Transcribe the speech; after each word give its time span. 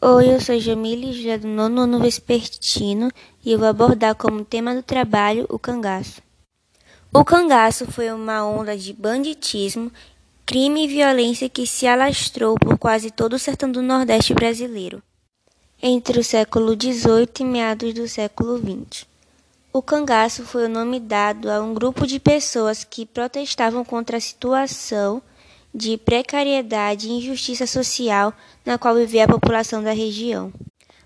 Oi, 0.00 0.32
eu 0.32 0.40
sou 0.40 0.60
Jamile 0.60 1.12
Julia 1.12 1.36
do 1.36 1.48
nono 1.48 1.80
ano 1.80 1.98
vespertino 1.98 3.10
e 3.44 3.50
eu 3.50 3.58
vou 3.58 3.66
abordar 3.66 4.14
como 4.14 4.44
tema 4.44 4.72
do 4.72 4.80
trabalho 4.80 5.44
o 5.48 5.58
cangaço. 5.58 6.22
O 7.12 7.24
cangaço 7.24 7.84
foi 7.84 8.12
uma 8.12 8.46
onda 8.46 8.78
de 8.78 8.92
banditismo, 8.92 9.90
crime 10.46 10.84
e 10.84 10.86
violência 10.86 11.48
que 11.48 11.66
se 11.66 11.84
alastrou 11.84 12.54
por 12.54 12.78
quase 12.78 13.10
todo 13.10 13.32
o 13.32 13.38
sertão 13.40 13.72
do 13.72 13.82
Nordeste 13.82 14.32
brasileiro, 14.32 15.02
entre 15.82 16.20
o 16.20 16.24
século 16.24 16.80
XVIII 16.80 17.28
e 17.40 17.44
meados 17.44 17.92
do 17.92 18.06
século 18.06 18.56
XX. 18.56 19.04
O 19.72 19.82
cangaço 19.82 20.44
foi 20.44 20.66
o 20.66 20.68
nome 20.68 21.00
dado 21.00 21.50
a 21.50 21.60
um 21.60 21.74
grupo 21.74 22.06
de 22.06 22.20
pessoas 22.20 22.84
que 22.84 23.04
protestavam 23.04 23.84
contra 23.84 24.18
a 24.18 24.20
situação 24.20 25.20
de 25.74 25.96
precariedade 25.96 27.08
e 27.08 27.12
injustiça 27.12 27.66
social 27.66 28.32
na 28.64 28.78
qual 28.78 28.94
vivia 28.94 29.24
a 29.24 29.28
população 29.28 29.82
da 29.82 29.92
região. 29.92 30.52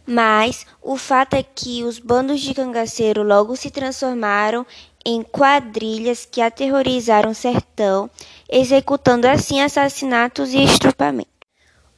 Mas 0.06 0.66
o 0.82 0.96
fato 0.96 1.34
é 1.34 1.42
que 1.42 1.84
os 1.84 1.98
bandos 1.98 2.41
de 2.41 2.54
cangaceiro 2.54 3.23
logo 3.23 3.54
se 3.56 3.70
transformaram 3.70 4.66
em 5.04 5.23
quadrilhas 5.23 6.27
que 6.30 6.40
aterrorizaram 6.40 7.30
o 7.30 7.34
sertão, 7.34 8.10
executando 8.48 9.27
assim 9.27 9.60
assassinatos 9.60 10.52
e 10.52 10.62
estrupamentos. 10.62 11.32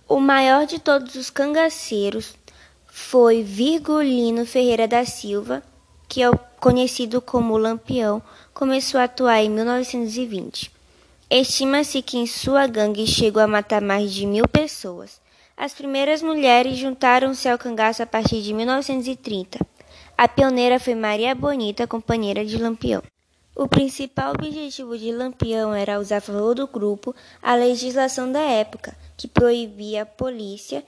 O 0.08 0.20
maior 0.20 0.66
de 0.66 0.78
todos 0.78 1.14
os 1.14 1.30
cangaceiros 1.30 2.34
foi 2.86 3.42
Virgulino 3.42 4.46
Ferreira 4.46 4.86
da 4.86 5.04
Silva, 5.04 5.62
que 6.08 6.22
é 6.22 6.30
conhecido 6.60 7.20
como 7.20 7.56
Lampião, 7.56 8.22
começou 8.52 9.00
a 9.00 9.04
atuar 9.04 9.42
em 9.42 9.50
1920. 9.50 10.70
Estima-se 11.36 12.00
que 12.00 12.16
em 12.16 12.28
sua 12.28 12.64
gangue 12.68 13.08
chegou 13.08 13.42
a 13.42 13.48
matar 13.48 13.80
mais 13.80 14.14
de 14.14 14.24
mil 14.24 14.46
pessoas. 14.46 15.20
As 15.56 15.74
primeiras 15.74 16.22
mulheres 16.22 16.78
juntaram-se 16.78 17.48
ao 17.48 17.58
cangaço 17.58 18.04
a 18.04 18.06
partir 18.06 18.40
de 18.40 18.54
1930. 18.54 19.58
A 20.16 20.28
pioneira 20.28 20.78
foi 20.78 20.94
Maria 20.94 21.34
Bonita, 21.34 21.88
companheira 21.88 22.44
de 22.44 22.56
Lampião. 22.56 23.02
O 23.52 23.66
principal 23.66 24.32
objetivo 24.32 24.96
de 24.96 25.10
Lampião 25.10 25.74
era 25.74 25.98
usar 25.98 26.18
a 26.18 26.20
favor 26.20 26.54
do 26.54 26.68
grupo 26.68 27.12
a 27.42 27.56
legislação 27.56 28.30
da 28.30 28.42
época, 28.42 28.96
que 29.16 29.26
proibia 29.26 30.02
a 30.02 30.06
polícia 30.06 30.84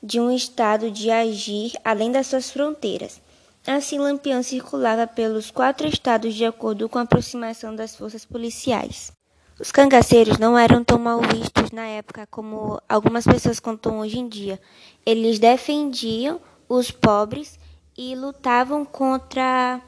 de 0.00 0.20
um 0.20 0.30
estado 0.30 0.92
de 0.92 1.10
agir 1.10 1.72
além 1.84 2.12
das 2.12 2.28
suas 2.28 2.52
fronteiras. 2.52 3.20
Assim, 3.66 3.98
Lampião 3.98 4.44
circulava 4.44 5.08
pelos 5.08 5.50
quatro 5.50 5.88
estados 5.88 6.36
de 6.36 6.44
acordo 6.44 6.88
com 6.88 7.00
a 7.00 7.02
aproximação 7.02 7.74
das 7.74 7.96
forças 7.96 8.24
policiais. 8.24 9.12
Os 9.60 9.70
cangaceiros 9.70 10.38
não 10.38 10.58
eram 10.58 10.82
tão 10.82 10.98
mal 10.98 11.20
vistos 11.20 11.70
na 11.70 11.86
época 11.86 12.26
como 12.30 12.80
algumas 12.88 13.24
pessoas 13.24 13.60
contam 13.60 14.00
hoje 14.00 14.18
em 14.18 14.26
dia. 14.26 14.58
Eles 15.04 15.38
defendiam 15.38 16.40
os 16.68 16.90
pobres 16.90 17.58
e 17.96 18.14
lutavam 18.14 18.84
contra 18.84 19.80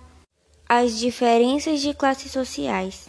as 0.68 0.98
diferenças 0.98 1.80
de 1.80 1.94
classes 1.94 2.30
sociais. 2.30 3.08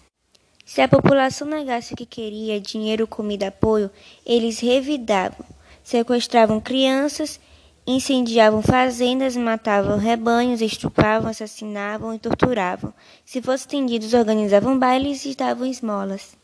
Se 0.65 0.81
a 0.81 0.87
população 0.87 1.45
negasse 1.45 1.93
o 1.93 1.97
que 1.97 2.05
queria, 2.05 2.59
dinheiro, 2.59 3.05
comida, 3.05 3.49
apoio, 3.49 3.91
eles 4.25 4.59
revidavam, 4.59 5.45
sequestravam 5.83 6.59
crianças, 6.59 7.39
incendiavam 7.85 8.61
fazendas, 8.63 9.35
matavam 9.35 9.97
rebanhos, 9.97 10.61
estupravam, 10.61 11.29
assassinavam 11.29 12.13
e 12.15 12.19
torturavam. 12.19 12.93
Se 13.25 13.41
fossem 13.41 13.67
tendidos, 13.67 14.13
organizavam 14.13 14.79
bailes 14.79 15.25
e 15.25 15.35
davam 15.35 15.67
esmolas. 15.67 16.35